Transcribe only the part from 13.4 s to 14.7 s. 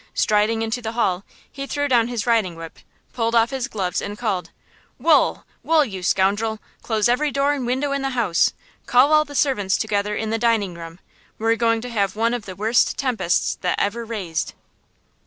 that ever raised!"